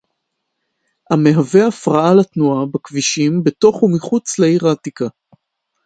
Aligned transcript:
המהווה 1.11 1.67
הפרעה 1.67 2.13
לתנועה 2.13 2.65
בכבישים 2.73 3.43
בתוך 3.43 3.83
ומחוץ 3.83 4.39
לעיר 4.39 4.67
העתיקה 4.67 5.05